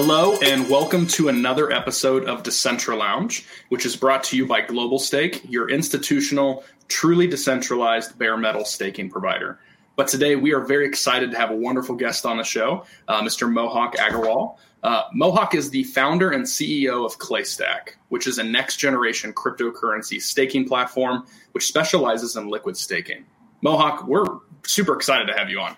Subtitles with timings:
[0.00, 4.60] Hello, and welcome to another episode of Decentra Lounge, which is brought to you by
[4.60, 9.58] Global Stake, your institutional, truly decentralized bare metal staking provider.
[9.96, 13.22] But today we are very excited to have a wonderful guest on the show, uh,
[13.22, 13.52] Mr.
[13.52, 14.58] Mohak Agarwal.
[14.84, 20.22] Uh, Mohak is the founder and CEO of ClayStack, which is a next generation cryptocurrency
[20.22, 23.24] staking platform which specializes in liquid staking.
[23.64, 24.26] Mohak, we're
[24.64, 25.76] super excited to have you on.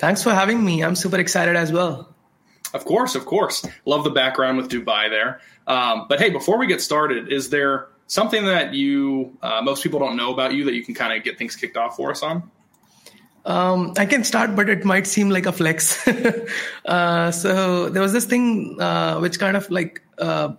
[0.00, 0.82] Thanks for having me.
[0.82, 2.09] I'm super excited as well.
[2.72, 3.66] Of course, of course.
[3.84, 5.40] Love the background with Dubai there.
[5.66, 9.98] Um, but hey, before we get started, is there something that you uh, most people
[9.98, 12.22] don't know about you that you can kind of get things kicked off for us
[12.22, 12.50] on?
[13.44, 16.06] Um, I can start, but it might seem like a flex.
[16.84, 20.52] uh, so there was this thing uh, which kind of like uh,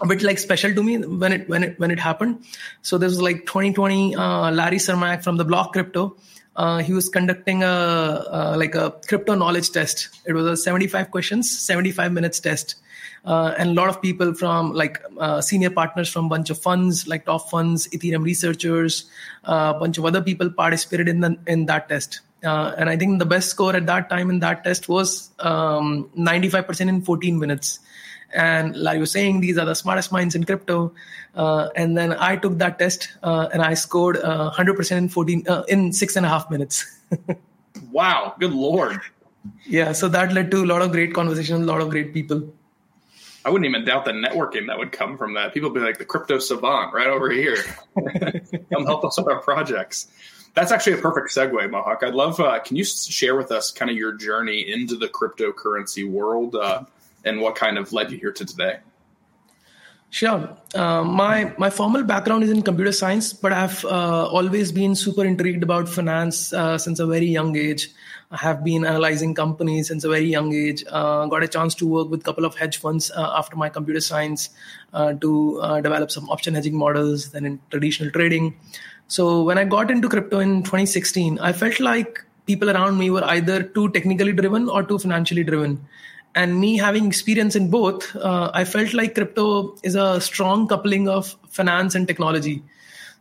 [0.00, 2.44] a bit like special to me when it when it when it happened.
[2.82, 4.16] So this was like 2020.
[4.16, 6.16] Uh, Larry Cermak from the Block Crypto
[6.56, 10.08] uh, he was conducting a uh, like a crypto knowledge test.
[10.24, 12.76] It was a 75 questions, 75 minutes test.
[13.26, 16.58] Uh, and a lot of people from like uh, senior partners from a bunch of
[16.58, 19.10] funds like top funds ethereum researchers
[19.48, 22.96] uh, a bunch of other people participated in the, in that test uh, and i
[22.96, 27.36] think the best score at that time in that test was um, 95% in 14
[27.36, 27.80] minutes
[28.34, 30.92] and like you were saying, these are the smartest minds in crypto.
[31.34, 35.48] Uh, and then I took that test uh, and I scored uh, 100% in 14
[35.48, 36.84] uh, in six and a half minutes.
[37.92, 39.00] wow, good lord!
[39.66, 42.52] Yeah, so that led to a lot of great conversations, a lot of great people.
[43.44, 45.54] I wouldn't even doubt the networking that would come from that.
[45.54, 47.56] People be like the crypto savant right over here.
[48.72, 50.08] come help us with our projects.
[50.54, 52.02] That's actually a perfect segue, Mohak.
[52.02, 52.40] I'd love.
[52.40, 56.56] Uh, can you share with us kind of your journey into the cryptocurrency world?
[56.56, 56.84] Uh,
[57.26, 58.78] and what kind of led you here to today?
[60.10, 60.56] Sure.
[60.74, 65.24] Uh, my my formal background is in computer science, but I've uh, always been super
[65.24, 67.90] intrigued about finance uh, since a very young age.
[68.30, 70.84] I have been analyzing companies since a very young age.
[70.88, 73.68] Uh, got a chance to work with a couple of hedge funds uh, after my
[73.68, 74.50] computer science
[74.94, 78.56] uh, to develop some option hedging models, then in traditional trading.
[79.08, 83.24] So when I got into crypto in 2016, I felt like people around me were
[83.24, 85.80] either too technically driven or too financially driven
[86.36, 91.08] and me having experience in both uh, i felt like crypto is a strong coupling
[91.08, 92.62] of finance and technology.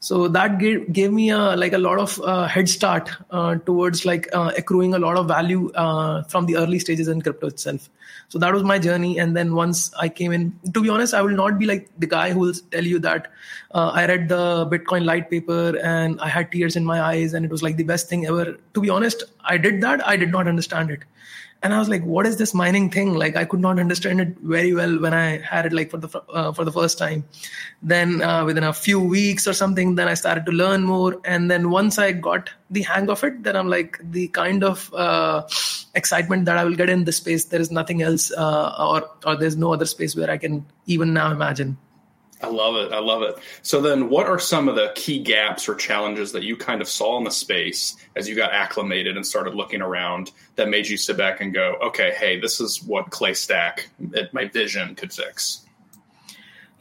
[0.01, 4.05] So that gave, gave me a, like a lot of uh, head start uh, towards
[4.05, 7.89] like uh, accruing a lot of value uh, from the early stages in crypto itself.
[8.27, 9.17] So that was my journey.
[9.17, 12.07] And then once i came in to be honest i will not be like the
[12.07, 13.31] guy who will tell you that
[13.71, 17.45] uh, i read the bitcoin light paper and i had tears in my eyes and
[17.45, 18.57] it was like the best thing ever.
[18.73, 19.23] To be honest
[19.55, 20.05] i did that.
[20.05, 21.03] I did not understand it
[21.63, 23.13] and i was like what is this mining thing?
[23.13, 26.09] Like i could not understand it very well when i had it like for the
[26.29, 27.23] uh, for the first time.
[27.81, 31.19] Then uh, within a few weeks or something then i started to learn more.
[31.25, 34.93] And then once i got the hang of it then i'm like the kind of
[34.93, 35.43] uh,
[35.93, 39.35] excitement that i will get in this space there is nothing else uh, or or
[39.35, 41.77] there's no other space where i can even now imagine
[42.41, 42.91] I love it.
[42.91, 43.37] I love it.
[43.61, 46.87] So then what are some of the key gaps or challenges that you kind of
[46.87, 50.97] saw in the space as you got acclimated and started looking around that made you
[50.97, 55.61] sit back and go, okay, hey, this is what Clay ClayStack, my vision could fix?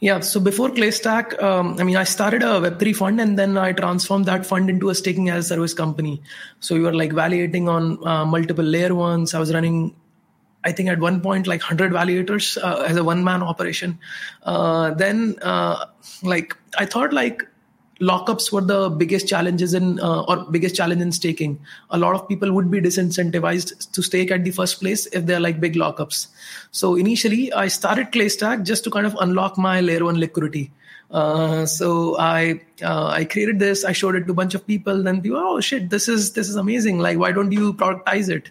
[0.01, 3.71] Yeah, so before ClayStack, um, I mean, I started a Web3 fund and then I
[3.71, 6.21] transformed that fund into a staking as a service company.
[6.59, 9.33] So we were like validating on uh, multiple layer ones.
[9.33, 9.95] I was running
[10.65, 13.99] I think at one point like 100 validators uh, as a one man operation.
[14.43, 15.85] Uh, then uh,
[16.23, 17.43] like I thought like
[18.01, 21.59] lockups were the biggest challenges in uh, or biggest challenge in staking.
[21.91, 25.39] A lot of people would be disincentivized to stake at the first place if they're
[25.39, 26.27] like big lockups.
[26.71, 30.71] So initially I started ClayStack just to kind of unlock my layer one liquidity.
[31.11, 33.85] Uh, so I uh, I created this.
[33.85, 35.03] I showed it to a bunch of people.
[35.03, 36.99] Then people, oh shit, this is this is amazing.
[36.99, 38.49] Like, why don't you productize it?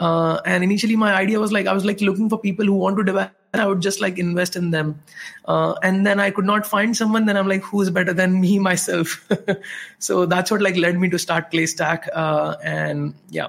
[0.00, 2.96] Uh, and initially, my idea was like I was like looking for people who want
[2.96, 3.32] to develop.
[3.52, 5.02] and I would just like invest in them,
[5.44, 7.26] uh, and then I could not find someone.
[7.26, 9.28] Then I'm like, who's better than me myself?
[9.98, 13.48] so that's what like led me to start ClayStack, uh, and yeah.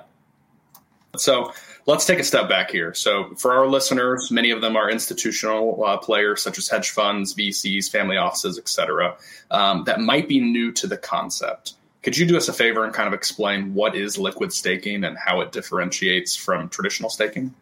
[1.15, 1.53] So
[1.85, 2.93] let's take a step back here.
[2.93, 7.33] So for our listeners, many of them are institutional uh, players such as hedge funds,
[7.33, 9.15] VCs, family offices, etc.,
[9.51, 11.75] um, that might be new to the concept.
[12.03, 15.17] Could you do us a favor and kind of explain what is liquid staking and
[15.17, 17.53] how it differentiates from traditional staking?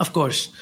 [0.00, 0.52] Of course.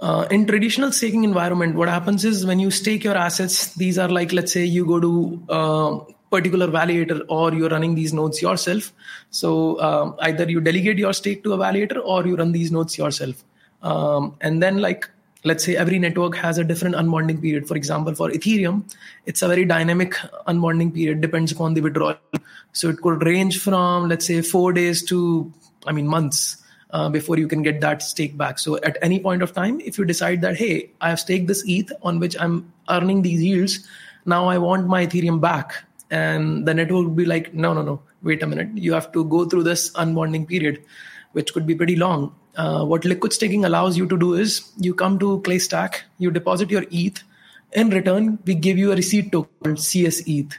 [0.00, 4.08] Uh, in traditional staking environment, what happens is when you stake your assets, these are
[4.08, 8.42] like, let's say you go to a uh, particular validator or you're running these nodes
[8.42, 8.92] yourself.
[9.30, 12.98] So um, either you delegate your stake to a validator or you run these nodes
[12.98, 13.44] yourself.
[13.82, 15.08] Um, and then like
[15.44, 17.68] let's say every network has a different unbonding period.
[17.68, 18.82] For example, for Ethereum,
[19.26, 20.14] it's a very dynamic
[20.48, 22.16] unbonding period, depends upon the withdrawal.
[22.72, 25.52] So it could range from, let's say, four days to,
[25.86, 26.64] I mean, months.
[26.94, 28.58] uh, before you can get that stake back.
[28.58, 31.64] So at any point of time, if you decide that, hey, I have staked this
[31.66, 33.86] ETH on which I'm earning these yields,
[34.24, 35.74] now I want my Ethereum back.
[36.10, 38.68] And the network would be like, no, no, no, wait a minute.
[38.74, 40.84] You have to go through this unbonding period,
[41.32, 42.32] which could be pretty long.
[42.56, 46.70] Uh, what liquid staking allows you to do is you come to ClayStack, you deposit
[46.70, 47.22] your ETH.
[47.72, 50.52] In return, we give you a receipt token, CS ETH.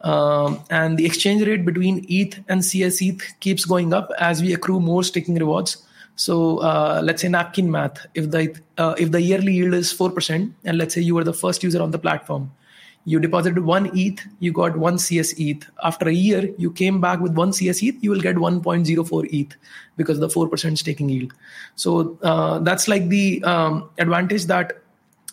[0.00, 4.52] Um, and the exchange rate between ETH and CS ETH keeps going up as we
[4.52, 5.82] accrue more staking rewards.
[6.16, 8.06] So uh, let's say napkin math.
[8.14, 11.24] If the uh, if the yearly yield is four percent, and let's say you were
[11.24, 12.52] the first user on the platform,
[13.04, 15.66] you deposited one ETH, you got one CS ETH.
[15.82, 19.56] After a year, you came back with one CS ETH, you will get 1.04 ETH
[19.96, 21.32] because the 4% staking yield.
[21.76, 24.83] So uh, that's like the um, advantage that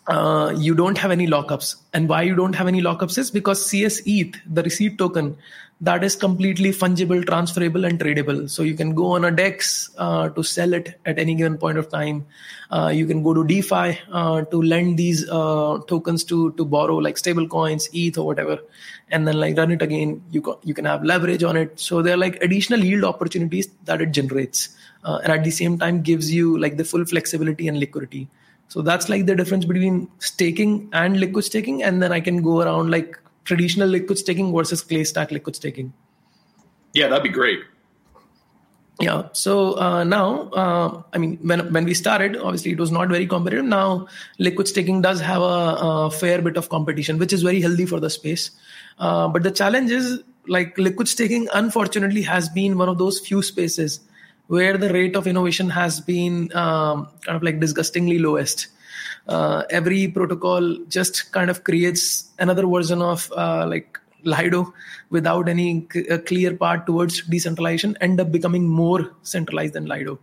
[0.08, 1.76] uh, you don't have any lockups.
[1.94, 5.38] And why you don't have any lockups is because CS ETH, the receipt token,
[5.82, 8.48] that is completely fungible, transferable, and tradable.
[8.48, 11.80] So you can go on a DEX uh, to sell it at any given point
[11.80, 12.26] of time.
[12.70, 16.98] Uh, you can go to DeFi uh, to lend these uh, tokens to to borrow
[16.98, 18.60] like stable coins, ETH or whatever,
[19.10, 20.22] and then like run it again.
[20.30, 21.80] You can, you can have leverage on it.
[21.80, 24.70] So there are like additional yield opportunities that it generates,
[25.04, 28.30] and at the same time gives you like the full flexibility and liquidity.
[28.72, 32.62] So that's like the difference between staking and liquid staking, and then I can go
[32.62, 35.92] around like traditional liquid staking versus ClayStack liquid staking.
[36.94, 37.66] Yeah, that'd be great.
[39.02, 39.28] Yeah.
[39.34, 43.28] So uh, now, uh, I mean, when when we started, obviously it was not very
[43.28, 43.66] competitive.
[43.66, 44.08] Now,
[44.40, 48.00] liquid staking does have a, a fair bit of competition, which is very healthy for
[48.00, 48.52] the space.
[49.00, 53.42] Uh, but the challenge is, like liquid staking, unfortunately, has been one of those few
[53.42, 54.00] spaces
[54.54, 58.68] where the rate of innovation has been um, kind of like disgustingly lowest
[59.28, 64.74] uh, every protocol just kind of creates another version of uh, like Lido
[65.10, 70.20] without any c- clear path towards decentralization, end up becoming more centralized than Lido.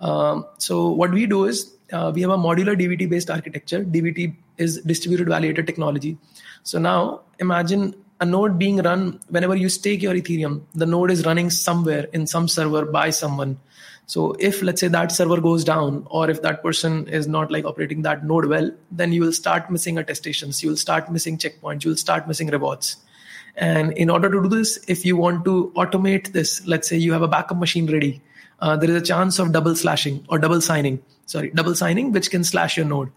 [0.00, 3.84] Um, so what we do is uh, we have a modular DVT based architecture.
[3.84, 6.16] DVT is distributed validator technology.
[6.62, 11.24] So now imagine a node being run whenever you stake your Ethereum, the node is
[11.24, 13.58] running somewhere in some server by someone.
[14.06, 17.64] So if let's say that server goes down, or if that person is not like
[17.64, 21.84] operating that node well, then you will start missing attestations, you will start missing checkpoints,
[21.84, 22.96] you will start missing rewards.
[23.56, 27.12] And in order to do this, if you want to automate this, let's say you
[27.12, 28.20] have a backup machine ready,
[28.60, 31.02] uh, there is a chance of double slashing or double signing.
[31.26, 33.10] Sorry, double signing, which can slash your node.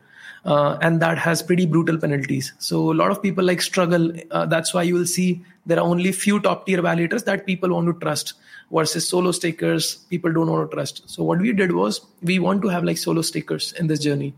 [0.45, 2.54] Uh, and that has pretty brutal penalties.
[2.60, 4.12] So a lot of people like struggle.
[4.30, 7.69] Uh, that's why you will see there are only few top tier validators that people
[7.69, 8.34] want to trust
[8.69, 9.95] versus solo stakers.
[10.10, 11.10] People don't want to trust.
[11.10, 14.34] So what we did was we want to have like solo stakers in this journey.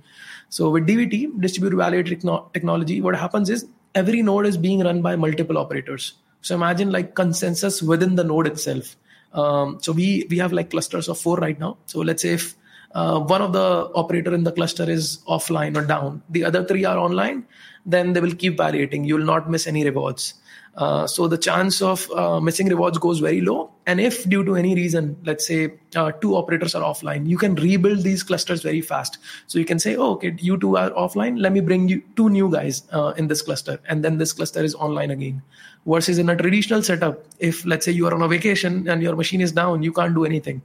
[0.50, 3.66] So with dvt distributed validator technology what happens is
[3.96, 6.14] every node is being run by multiple operators.
[6.42, 8.96] So imagine like consensus within the node itself.
[9.34, 11.78] Um, so we we have like clusters of four right now.
[11.88, 12.56] So let's say if
[12.96, 16.86] uh, one of the operator in the cluster is offline or down the other three
[16.86, 17.46] are online
[17.86, 20.34] then they will keep validating you will not miss any rewards
[20.78, 23.72] uh, so the chance of uh, missing rewards goes very low.
[23.86, 27.56] And if due to any reason, let's say uh, two operators are offline, you can
[27.56, 29.18] rebuild these clusters very fast.
[29.48, 31.40] So you can say, oh, okay, you two are offline.
[31.40, 33.80] Let me bring you two new guys uh, in this cluster.
[33.88, 35.42] And then this cluster is online again.
[35.86, 39.16] Versus in a traditional setup, if let's say you are on a vacation and your
[39.16, 40.62] machine is down, you can't do anything.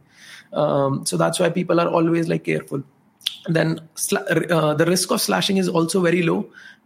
[0.53, 2.83] Um, so that's why people are always like careful.
[3.47, 3.81] then
[4.13, 6.39] uh, the risk of slashing is also very low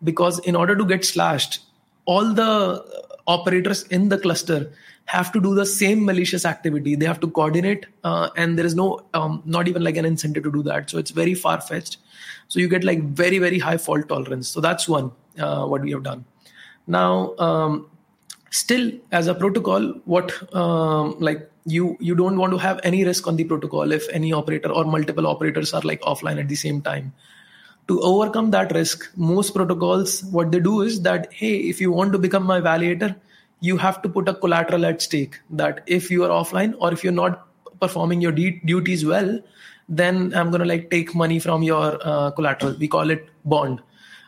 [0.02, 1.61] because in order to get slashed,
[2.04, 2.50] all the
[3.26, 4.73] operators in the cluster
[5.06, 6.94] have to do the same malicious activity.
[6.94, 10.44] They have to coordinate uh, and there is no um, not even like an incentive
[10.44, 10.90] to do that.
[10.90, 11.99] So it's very far fetched
[12.49, 14.49] so you get like very very high fault tolerance.
[14.49, 16.25] So that's one uh, what we have done.
[16.87, 17.90] Now um,
[18.54, 23.26] still as a protocol what um, like you you don't want to have any risk
[23.26, 26.80] on the protocol if any operator or multiple operators are like offline at the same
[26.80, 27.12] time.
[27.88, 32.12] To overcome that risk most protocols what they do is that hey if you want
[32.12, 33.16] to become my validator
[33.61, 37.02] you have to put a collateral at stake that if you are offline or if
[37.02, 37.46] you're not
[37.80, 39.38] performing your de- duties well
[39.88, 42.75] then i'm going to like take money from your uh, collateral.
[42.78, 43.82] We call it bond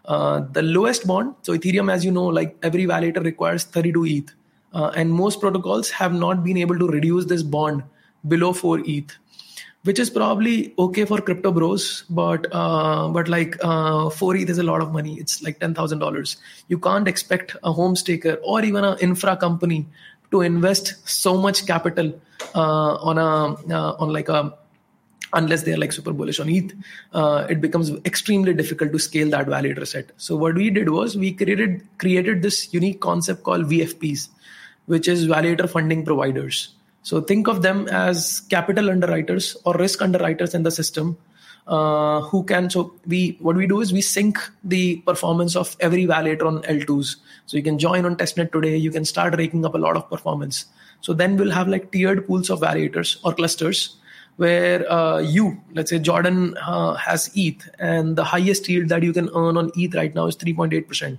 [0.06, 4.32] uh, the lowest bond so ethereum as you know like every validator requires 32 eth
[4.72, 7.82] uh, and most protocols have not been able to reduce this bond
[8.26, 9.16] below 4 eth
[9.86, 14.58] which is probably okay for crypto bros, but uh, but like uh, four ETH is
[14.58, 15.14] a lot of money.
[15.20, 16.36] It's like ten thousand dollars.
[16.68, 19.86] You can't expect a home staker or even an infra company
[20.32, 22.12] to invest so much capital
[22.54, 24.52] uh, on a on like a
[25.32, 26.72] unless they're like super bullish on ETH,
[27.12, 30.10] uh, it becomes extremely difficult to scale that validator set.
[30.16, 34.28] So what we did was we created created this unique concept called VFPs,
[34.86, 36.70] which is validator funding providers.
[37.02, 41.16] So think of them as capital underwriters or risk underwriters in the system
[41.66, 46.06] uh, who can so we what we do is we sync the performance of every
[46.06, 47.16] validator on l2s
[47.46, 50.08] so you can join on testnet today you can start raking up a lot of
[50.08, 50.66] performance
[51.00, 53.96] so then we'll have like tiered pools of validators or clusters
[54.36, 59.12] where uh, you let's say jordan uh, has eth and the highest yield that you
[59.12, 61.18] can earn on eth right now is 3.8%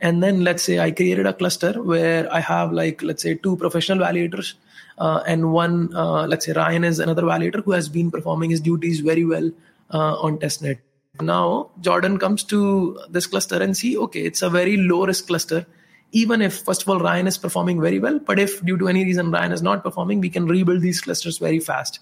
[0.00, 3.56] and then let's say i created a cluster where i have like let's say two
[3.56, 4.54] professional validators
[4.98, 8.60] uh, and one uh, let's say ryan is another validator who has been performing his
[8.60, 9.50] duties very well
[9.92, 10.78] uh, on testnet.
[11.20, 15.66] Now Jordan comes to this cluster and see, okay, it's a very low risk cluster.
[16.12, 19.04] Even if first of all Ryan is performing very well, but if due to any
[19.04, 22.00] reason Ryan is not performing, we can rebuild these clusters very fast.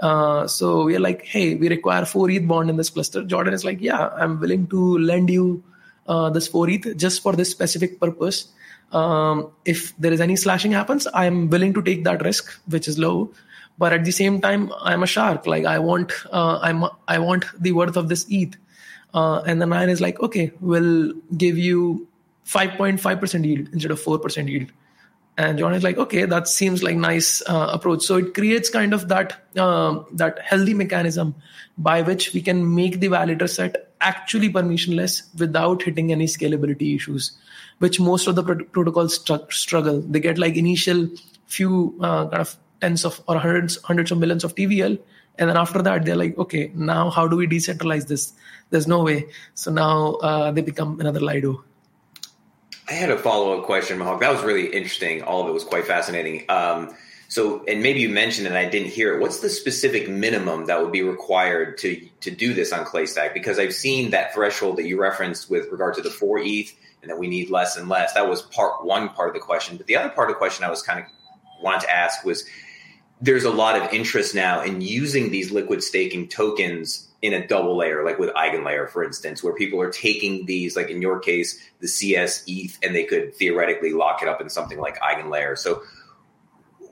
[0.00, 3.22] Uh, so we are like, hey, we require four ETH bond in this cluster.
[3.22, 5.62] Jordan is like, yeah, I'm willing to lend you
[6.06, 8.48] uh, this four ETH just for this specific purpose.
[8.92, 12.98] Um, if there is any slashing happens, I'm willing to take that risk, which is
[12.98, 13.32] low
[13.78, 17.44] but at the same time i'm a shark like i want uh, i'm i want
[17.60, 18.56] the worth of this eth
[19.14, 22.06] uh, and the nine is like okay we'll give you
[22.46, 24.70] 5.5% yield instead of 4% yield
[25.38, 28.02] and john is like okay that seems like nice uh, approach.
[28.02, 31.34] So it creates kind of that uh, that healthy mechanism
[31.78, 37.32] by which we can make the validator set actually permissionless without hitting any scalability issues
[37.78, 40.00] which most of the pro- protocols str- struggle.
[40.00, 41.08] They get like initial
[41.46, 44.98] few uh, kind of tens of or hundreds hundreds of millions of tvl
[45.38, 48.32] and then after that they're like okay now how do we decentralize this?
[48.70, 49.26] There's no way.
[49.54, 51.64] So now uh, they become another lido
[52.88, 55.22] i had a follow-up question Mohak that was really interesting.
[55.22, 56.44] All of it was quite fascinating.
[56.48, 56.94] Um,
[57.28, 59.20] so and maybe you mentioned and i didn't hear it.
[59.20, 63.58] What's the specific minimum that would be required to to do this on claystack because
[63.58, 67.18] i've seen that threshold that you referenced with regard to the 4 eth and that
[67.18, 68.14] we need less and less.
[68.14, 69.76] That was part one part of the question.
[69.76, 71.06] But the other part of the question i was kind of
[71.62, 72.44] wanted to ask was
[73.20, 77.76] there's a lot of interest now in using these liquid staking tokens in a double
[77.76, 81.60] layer, like with EigenLayer, for instance, where people are taking these, like in your case,
[81.80, 85.58] the CS ETH, and they could theoretically lock it up in something like EigenLayer.
[85.58, 85.82] So,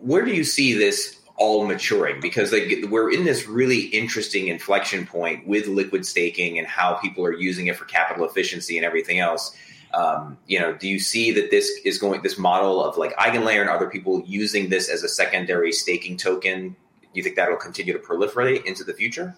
[0.01, 2.21] where do you see this all maturing?
[2.21, 7.25] Because like, we're in this really interesting inflection point with liquid staking and how people
[7.25, 9.57] are using it for capital efficiency and everything else.
[9.95, 13.61] Um, you know, do you see that this is going this model of like EigenLayer
[13.61, 16.71] and other people using this as a secondary staking token?
[17.03, 19.37] Do you think that will continue to proliferate into the future?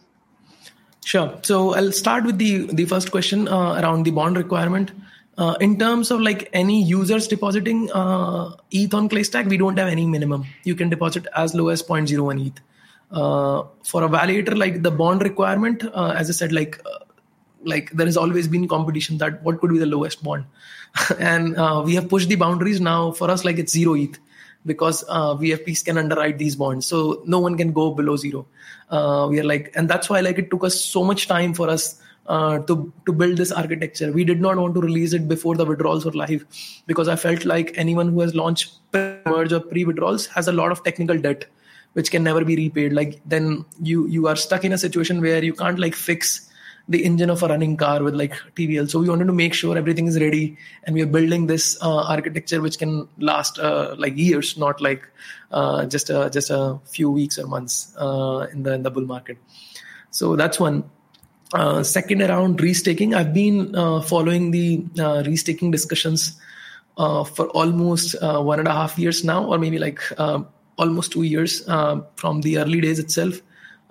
[1.06, 1.38] Sure.
[1.42, 4.90] So I'll start with the the first question uh, around the bond requirement.
[5.38, 9.88] Uh, in terms of like any users depositing uh, ETH on ClayStack, we don't have
[9.88, 10.46] any minimum.
[10.64, 12.60] You can deposit as low as 0.01 ETH.
[13.12, 16.98] Uh, for a validator, like the bond requirement, uh, as I said, like uh,
[17.62, 20.44] like there has always been competition that what could be the lowest bond
[21.18, 24.18] and uh, we have pushed the boundaries now for us like it's zero eth
[24.66, 26.86] because uh, vfps can underwrite these bonds.
[26.86, 28.46] So no one can go below zero.
[28.90, 31.70] Uh, we are like and that's why like it took us so much time for
[31.70, 34.12] us uh, to to build this architecture.
[34.12, 36.44] We did not want to release it before the withdrawals were live
[36.86, 40.72] because i felt like anyone who has launched merge or pre withdrawals has a lot
[40.72, 41.46] of technical debt
[41.92, 42.92] which can never be repaid.
[42.92, 46.45] Like then you you are stuck in a situation where you can't like fix
[46.88, 48.88] the engine of a running car with like TVL.
[48.88, 52.04] So we wanted to make sure everything is ready, and we are building this uh,
[52.04, 55.08] architecture which can last uh, like years, not like
[55.50, 59.04] uh, just a, just a few weeks or months uh, in the in the bull
[59.04, 59.38] market.
[60.10, 60.84] So that's one.
[61.54, 66.40] Uh, second, around restaking, I've been uh, following the restaking discussions
[66.96, 70.00] for almost one and a half years now, or maybe like
[70.76, 73.40] almost two years from the early days itself.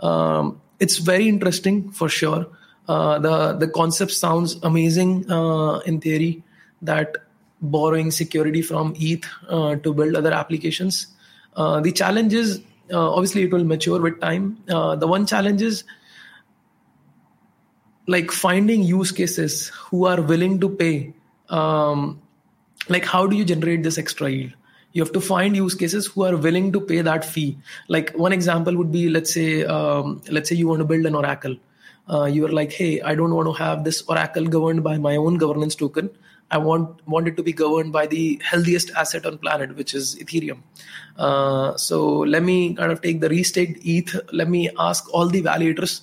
[0.01, 2.47] Um, it's very interesting for sure.
[2.87, 6.43] Uh, the the concept sounds amazing uh, in theory
[6.81, 7.17] that
[7.61, 11.07] borrowing security from ETH uh, to build other applications.
[11.55, 12.61] Uh, the challenge is
[12.93, 14.57] uh, obviously it will mature with time.
[14.67, 15.83] the one challenge is
[18.07, 21.13] like finding use cases who are willing to pay.
[21.49, 22.21] Um,
[22.87, 24.53] like how do you generate this extra yield?
[24.95, 27.57] you have to find use cases who are willing to pay that fee
[27.89, 31.15] like one example would be let's say um, let's say you want to build an
[31.15, 31.57] oracle
[32.09, 35.15] uh, you are like, hey, I don't want to have this Oracle governed by my
[35.15, 36.09] own governance token.
[36.51, 40.15] I want want it to be governed by the healthiest asset on planet, which is
[40.15, 40.59] Ethereum.
[41.17, 44.15] Uh, so let me kind of take the restaked ETH.
[44.31, 46.01] Let me ask all the validators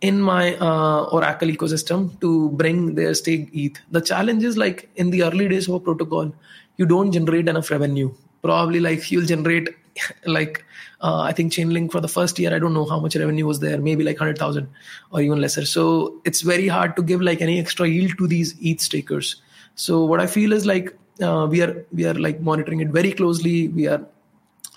[0.00, 3.78] in my uh, Oracle ecosystem to bring their staked ETH.
[3.90, 6.32] The challenge is like in the early days of a protocol,
[6.76, 8.12] you don't generate enough revenue.
[8.42, 9.68] Probably like you'll generate
[10.26, 10.64] like
[11.00, 13.60] uh, I think Chainlink for the first year, I don't know how much revenue was
[13.60, 14.68] there, maybe like 100,000
[15.10, 15.64] or even lesser.
[15.64, 19.42] So it's very hard to give like any extra yield to these ETH stakers.
[19.74, 23.12] So what I feel is like uh, we are we are like monitoring it very
[23.12, 23.68] closely.
[23.68, 24.06] We are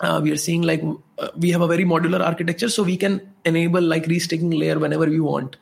[0.00, 0.82] uh, we are seeing like
[1.18, 5.06] uh, we have a very modular architecture so we can enable like restaking layer whenever
[5.06, 5.56] we want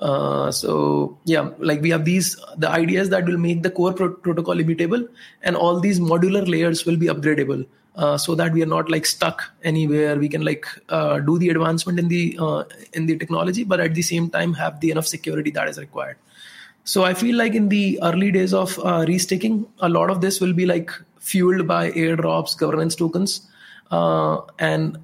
[0.00, 4.14] uh, so yeah like we have these the ideas that will make the core pro-
[4.14, 5.06] protocol immutable
[5.42, 9.06] and all these modular layers will be upgradable uh, so that we are not like
[9.06, 10.16] stuck anywhere.
[10.18, 13.94] We can like uh, do the advancement in the uh, in the technology but at
[13.94, 16.16] the same time have the enough security that is required.
[16.86, 20.40] So i feel like in the early days of uh, restaking a lot of this
[20.40, 23.48] will be like fueled by airdrops governance tokens
[23.90, 24.98] uh, and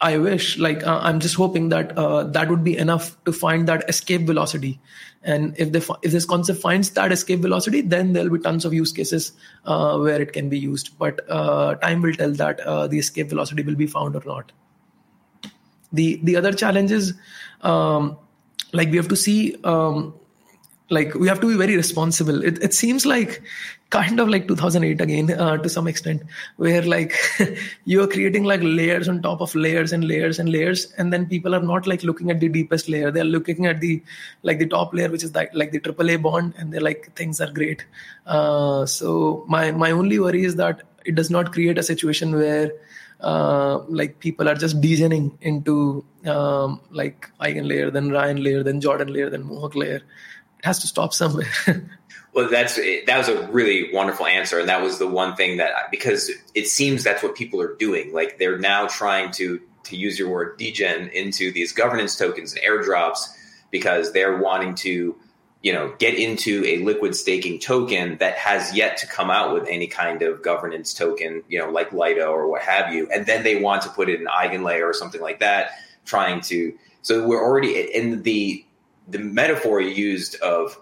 [0.00, 3.66] I wish, like, uh, I'm just hoping that uh, that would be enough to find
[3.66, 4.80] that escape velocity.
[5.24, 8.72] And if the if this concept finds that escape velocity, then there'll be tons of
[8.72, 9.32] use cases
[9.64, 10.96] uh, where it can be used.
[10.98, 14.52] But uh, time will tell that uh, the escape velocity will be found or not.
[15.92, 17.14] The the other challenge is,
[17.62, 18.16] um,
[18.72, 20.14] like, we have to see um,
[20.90, 22.42] like we have to be very responsible.
[22.42, 23.42] It, it seems like
[23.90, 26.22] kind of like 2008 again uh, to some extent
[26.56, 27.14] where like
[27.84, 31.54] you're creating like layers on top of layers and layers and layers and then people
[31.54, 33.10] are not like looking at the deepest layer.
[33.10, 34.02] They're looking at the
[34.42, 37.40] like the top layer which is like like the aaa bond and they're like things
[37.40, 37.84] are great.
[38.26, 42.72] Uh, so my my only worry is that it does not create a situation where
[43.20, 49.12] uh, like people are just degening into um, like Eigenlayer, then Ryan layer, then Jordan
[49.12, 50.02] layer, then Mohak layer
[50.58, 51.46] it has to stop somewhere.
[52.34, 55.90] well, that's that was a really wonderful answer, and that was the one thing that
[55.90, 58.12] because it seems that's what people are doing.
[58.12, 62.62] Like they're now trying to to use your word degen into these governance tokens and
[62.62, 63.28] airdrops
[63.70, 65.16] because they're wanting to
[65.62, 69.66] you know get into a liquid staking token that has yet to come out with
[69.68, 73.42] any kind of governance token you know like lido or what have you and then
[73.42, 75.72] they want to put it in eigenlayer or something like that
[76.04, 78.64] trying to so we're already in the
[79.08, 80.78] the metaphor you used of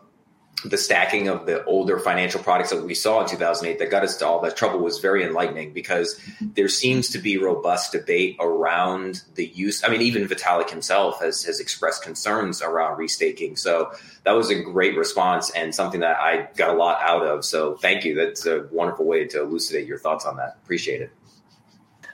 [0.65, 4.17] the stacking of the older financial products that we saw in 2008 that got us
[4.17, 9.23] to all that trouble was very enlightening because there seems to be robust debate around
[9.35, 9.85] the use.
[9.85, 13.59] I mean, even Vitalik himself has, has expressed concerns around restaking.
[13.59, 13.93] So
[14.25, 17.45] that was a great response and something that I got a lot out of.
[17.45, 18.15] So thank you.
[18.15, 20.59] That's a wonderful way to elucidate your thoughts on that.
[20.65, 21.11] Appreciate it.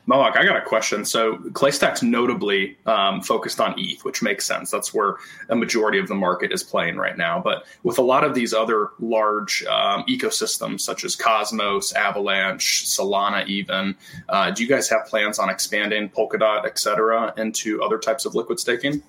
[0.09, 1.05] Mohak, I got a question.
[1.05, 4.69] So ClayStack's notably um, focused on ETH, which makes sense.
[4.69, 5.15] That's where
[5.49, 7.41] a majority of the market is playing right now.
[7.41, 13.47] But with a lot of these other large um, ecosystems, such as Cosmos, Avalanche, Solana,
[13.47, 13.95] even,
[14.29, 18.35] uh, do you guys have plans on expanding Polkadot, et cetera, into other types of
[18.35, 19.05] liquid staking?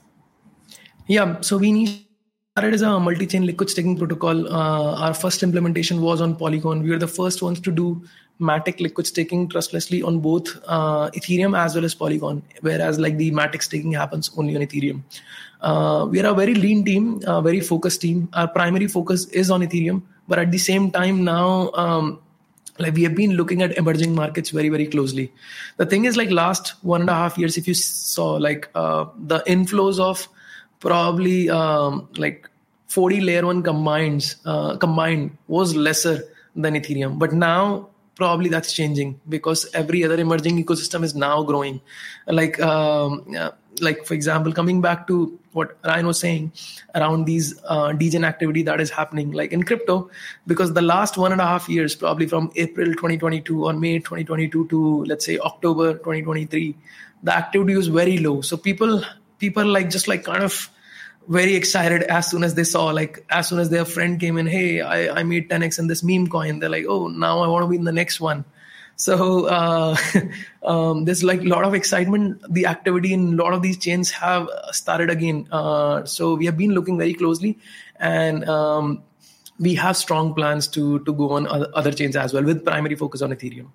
[1.07, 1.41] Yeah.
[1.41, 2.07] So we
[2.53, 4.47] started as a multi-chain liquid staking protocol.
[4.47, 6.83] Uh, our first implementation was on Polygon.
[6.83, 8.03] We were the first ones to do
[8.39, 13.31] Matic liquid staking trustlessly on both uh, Ethereum as well as Polygon, whereas like the
[13.31, 15.01] Matic staking happens only on Ethereum.
[15.61, 18.29] Uh, we are a very lean team, a very focused team.
[18.33, 22.19] Our primary focus is on Ethereum, but at the same time now, um,
[22.77, 25.33] like we have been looking at emerging markets very very closely.
[25.77, 29.05] The thing is, like last one and a half years, if you saw like uh,
[29.17, 30.27] the inflows of
[30.83, 32.49] probably um, like
[32.87, 36.23] 40 layer one combines uh, combined was lesser
[36.55, 37.17] than Ethereum.
[37.17, 41.79] But now probably that's changing because every other emerging ecosystem is now growing.
[42.27, 43.25] Like um,
[43.79, 46.51] like for example, coming back to what Ryan was saying
[46.95, 47.93] around these uh,
[48.31, 50.11] activity that is happening, like in crypto,
[50.47, 54.67] because the last one and a half years, probably from April 2022 or May 2022
[54.67, 56.75] to let's say October 2023,
[57.23, 58.41] the activity was very low.
[58.41, 59.03] So people
[59.39, 60.69] people like just like kind of
[61.27, 64.45] very excited as soon as they saw like as soon as their friend came in
[64.45, 66.59] hey i, I made 10x in this meme coin.
[66.59, 68.45] They're like oh now i want to be in the next one.
[68.95, 69.97] So uh,
[70.63, 72.41] um, there's like a lot of excitement.
[72.47, 75.47] The activity in a lot of these chains have started again.
[75.51, 77.57] Uh, so we have been looking very closely
[77.95, 79.01] and um,
[79.59, 83.21] we have strong plans to to go on other chains as well with primary focus
[83.21, 83.69] on ethereum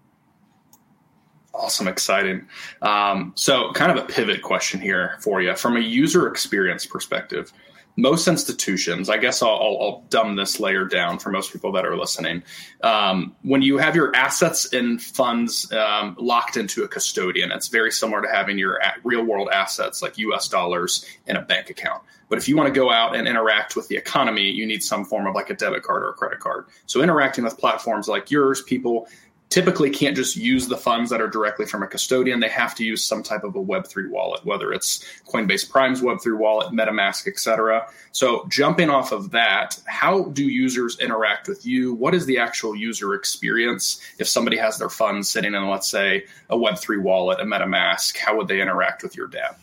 [1.59, 2.47] Awesome, exciting.
[2.83, 7.53] Um, so, kind of a pivot question here for you from a user experience perspective.
[7.97, 11.85] Most institutions, I guess I'll, I'll, I'll dumb this layer down for most people that
[11.85, 12.45] are listening.
[12.85, 17.91] Um, when you have your assets and funds um, locked into a custodian, it's very
[17.91, 22.05] similar to having your real world assets like US dollars in a bank account.
[22.29, 25.05] But if you want to go out and interact with the economy, you need some
[25.05, 26.67] form of like a debit card or a credit card.
[26.87, 29.09] So interacting with platforms like yours, people
[29.51, 32.41] typically can't just use the funds that are directly from a custodian.
[32.41, 36.37] They have to use some type of a Web3 wallet, whether it's Coinbase Prime's Web3
[36.37, 37.87] wallet, MetaMask, etc.
[38.13, 41.95] So, jumping off of that, how do users interact with you?
[41.95, 46.25] What is the actual user experience if somebody has their funds sitting in, let's say,
[46.51, 48.17] a Web3 wallet, a MetaMask?
[48.19, 49.57] How would they interact with your dApp?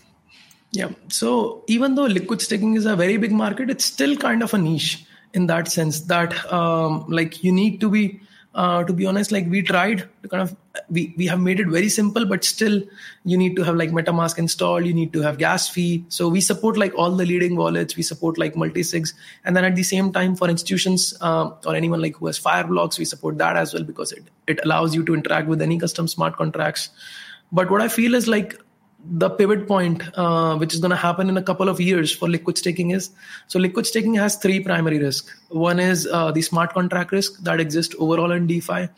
[0.72, 0.90] Yeah.
[1.10, 4.58] So, even though liquid staking is a very big market, it's still kind of a
[4.58, 8.20] niche in that sense that, um, like, you need to be
[8.56, 10.56] uh, to be honest, like we tried to kind of
[10.90, 12.82] we we have made it very simple, but still
[13.26, 14.86] you need to have like MetaMask installed.
[14.86, 16.06] You need to have gas fee.
[16.08, 17.98] So we support like all the leading wallets.
[17.98, 19.14] We support like multi-sigs,
[19.44, 22.98] and then at the same time for institutions uh, or anyone like who has Fireblocks,
[22.98, 26.08] we support that as well because it it allows you to interact with any custom
[26.08, 26.90] smart contracts.
[27.52, 28.58] But what I feel is like
[29.08, 32.28] the pivot point, uh, which is going to happen in a couple of years for
[32.28, 33.12] liquid staking, is
[33.48, 35.34] so liquid staking has three primary risks.
[35.50, 38.90] One is uh, the smart contract risk that exists overall in DeFi.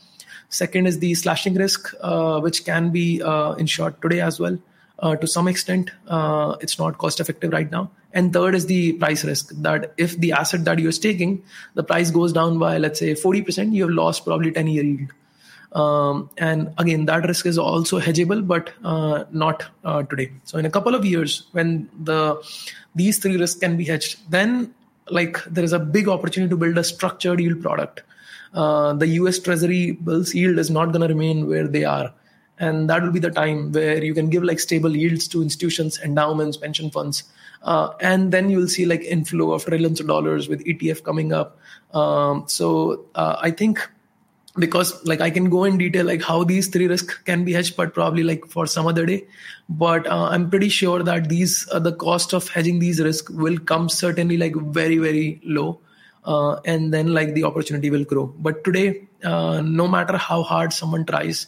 [0.50, 4.58] Second is the slashing risk, uh, which can be uh, insured today as well.
[5.00, 7.92] Uh, to some extent, uh, it's not cost effective right now.
[8.14, 11.44] And third is the price risk that if the asset that you're staking,
[11.76, 15.12] the price goes down by, let's say, 40%, you have lost probably 10 year yield.
[15.74, 20.32] Um, and again, that risk is also hedgeable, but uh, not uh, today.
[20.46, 22.42] So in a couple of years, when the
[22.96, 24.74] these three risks can be hedged, then
[25.10, 28.04] like there is a big opportunity to build a structured yield product.
[28.54, 29.40] Uh, the U.S.
[29.40, 32.14] Treasury bills yield is not going to remain where they are,
[32.60, 36.00] and that will be the time where you can give like stable yields to institutions,
[36.00, 37.24] endowments, pension funds,
[37.64, 41.34] uh, and then you will see like inflow of trillions of dollars with ETF coming
[41.34, 41.60] up.
[41.94, 43.88] Um, so uh, I think
[44.60, 47.76] because like i can go in detail like how these three risks can be hedged
[47.76, 49.26] but probably like for some other day.
[49.70, 53.58] But uh, i'm pretty sure that these uh, the cost of hedging these risks will
[53.58, 55.80] come certainly like very very low
[56.24, 58.28] uh, and then like the opportunity will grow.
[58.38, 61.48] But today uh, no matter how hard someone tries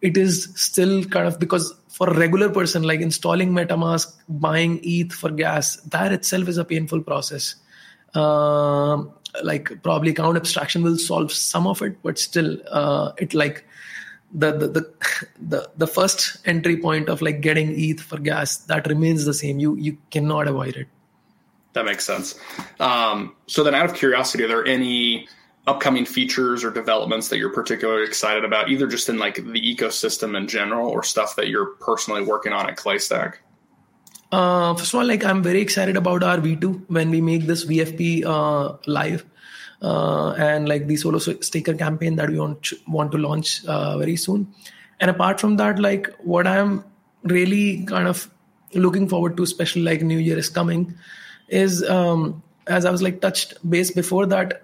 [0.00, 5.12] it is still kind of because for a regular person like installing metamask buying eth
[5.12, 7.54] for gas that itself is a painful process.
[8.14, 13.64] Um, like probably account abstraction will solve some of it but still uh, it like
[14.34, 14.94] the, the the
[15.40, 19.60] the the first entry point of like getting ETH for gas that remains the same.
[19.60, 20.88] You you cannot avoid it.
[21.72, 22.38] That makes sense.
[22.80, 25.28] Um, so then, out of curiosity, are there any
[25.66, 30.36] upcoming features or developments that you're particularly excited about, either just in like the ecosystem
[30.36, 33.36] in general, or stuff that you're personally working on at ClayStack?
[34.34, 37.64] Uh, first of all, like I'm very excited about our V2 when we make this
[37.64, 39.24] VFP uh, live.
[39.80, 44.16] Uh, and like the solo staker campaign that we want want to launch uh, very
[44.16, 44.48] soon.
[44.98, 46.84] And apart from that, like what I'm
[47.22, 48.28] really kind of
[48.72, 50.94] looking forward to, especially like New Year is coming,
[51.48, 54.62] is um, as I was like touched base before that,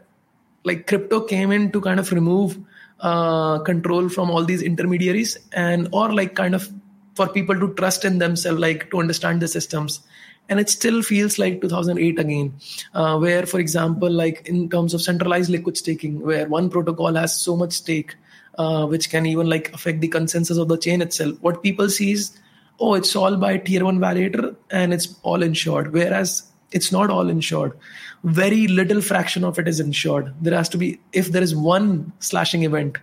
[0.65, 2.59] like crypto came in to kind of remove
[3.01, 6.73] uh, control from all these intermediaries and or like kind of
[7.21, 10.01] for people to trust in themselves, like to understand the systems.
[10.49, 12.55] And it still feels like 2008 again,
[12.95, 17.39] uh, where, for example, like in terms of centralized liquid staking, where one protocol has
[17.39, 18.15] so much stake,
[18.57, 21.37] uh, which can even like affect the consensus of the chain itself.
[21.43, 22.39] What people see is,
[22.79, 27.29] oh, it's all by tier one validator and it's all insured, whereas it's not all
[27.29, 27.77] insured.
[28.25, 30.33] Very little fraction of it is insured.
[30.41, 32.97] There has to be, if there is one slashing event,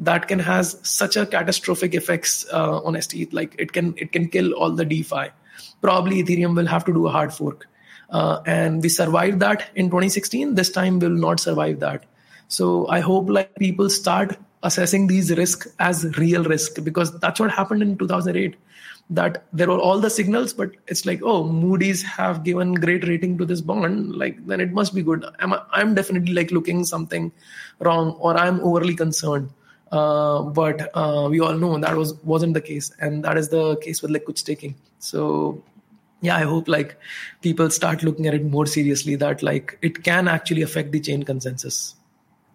[0.00, 3.32] that can has such a catastrophic effects uh, on ST.
[3.32, 5.28] Like it can it can kill all the DeFi.
[5.80, 7.66] Probably Ethereum will have to do a hard fork,
[8.10, 10.54] uh, and we survived that in 2016.
[10.54, 12.06] This time we will not survive that.
[12.48, 17.50] So I hope like people start assessing these risks as real risk because that's what
[17.50, 18.56] happened in 2008
[19.08, 23.38] that there were all the signals but it's like oh moody's have given great rating
[23.38, 27.32] to this bond like then it must be good i'm, I'm definitely like looking something
[27.80, 29.50] wrong or i'm overly concerned
[29.90, 33.76] uh, but uh, we all know that was wasn't the case, and that is the
[33.76, 34.74] case with liquid staking.
[34.98, 35.62] So
[36.20, 36.96] yeah, I hope like
[37.40, 39.16] people start looking at it more seriously.
[39.16, 41.94] That like it can actually affect the chain consensus.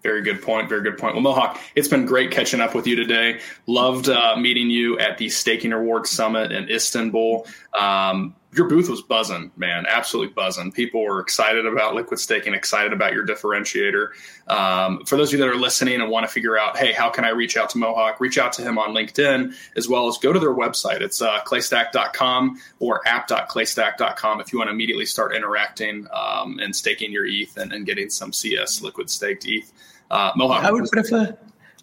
[0.03, 0.69] Very good point.
[0.69, 1.15] Very good point.
[1.15, 3.39] Well, Mohak, it's been great catching up with you today.
[3.65, 7.47] Loved uh, meeting you at the Staking Rewards Summit in Istanbul.
[7.73, 10.71] Um, your booth was buzzing, man, absolutely buzzing.
[10.71, 14.09] People were excited about liquid staking, excited about your differentiator.
[14.47, 17.09] Um, for those of you that are listening and want to figure out, hey, how
[17.09, 18.19] can I reach out to Mohak?
[18.19, 21.01] Reach out to him on LinkedIn as well as go to their website.
[21.01, 27.11] It's uh, claystack.com or app.claystack.com if you want to immediately start interacting um, and staking
[27.11, 29.71] your ETH and, and, getting some CS liquid staked ETH.
[30.09, 31.37] Uh, Mohak, I would prefer.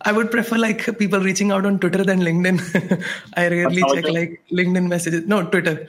[0.04, 3.04] I would prefer like people reaching out on Twitter than LinkedIn.
[3.36, 5.26] I rarely check like LinkedIn messages.
[5.26, 5.88] No, Twitter.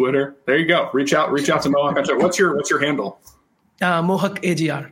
[0.00, 0.36] Twitter.
[0.46, 0.88] There you go.
[0.94, 1.30] Reach out.
[1.30, 2.22] Reach out to Mohak.
[2.22, 3.20] What's your What's your handle?
[3.82, 4.90] Uh, Mohak AGR.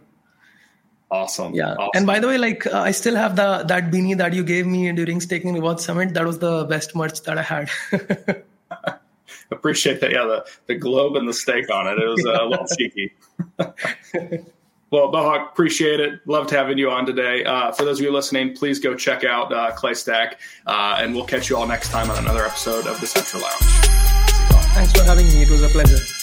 [1.11, 1.55] Awesome.
[1.55, 1.73] Yeah.
[1.73, 1.91] Awesome.
[1.95, 4.67] And by the way, like uh, I still have the that beanie that you gave
[4.67, 6.13] me during Staking Rewards Summit.
[6.13, 7.71] That was the best merch that I had.
[9.51, 10.13] Appreciate that.
[10.13, 11.99] Yeah, the the globe and the stake on it.
[11.99, 13.15] It was uh, a little cheeky.
[14.91, 16.27] Well, Mohak, appreciate it.
[16.27, 17.45] Loved having you on today.
[17.45, 21.27] Uh, for those of you listening, please go check out uh, ClayStack, uh, and we'll
[21.27, 23.88] catch you all next time on another episode of Decentra Lounge.
[24.75, 25.43] Thanks for having me.
[25.43, 26.18] It was a pleasure.